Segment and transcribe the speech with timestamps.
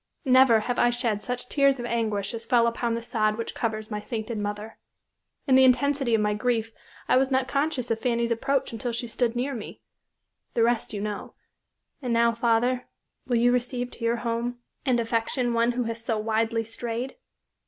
[0.25, 3.91] Never have I shed such tears of anguish as fell upon the sod which covers
[3.91, 4.79] my sainted mother.
[5.45, 6.71] In the intensity of my grief
[7.07, 9.79] I was not conscious of Fanny's approach until she stood near me.
[10.55, 11.35] The rest you know;
[12.01, 12.85] and now, father,
[13.27, 17.15] will you receive to your home and affection one who has so widely strayed?"